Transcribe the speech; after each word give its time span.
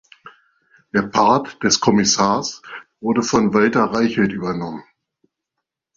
Der 0.95 1.03
Part 1.03 1.61
des 1.61 1.79
"Kommissars" 1.79 2.63
wurde 3.01 3.21
von 3.21 3.53
Walter 3.53 3.83
Reichelt 3.83 4.33
übernommen. 4.33 4.83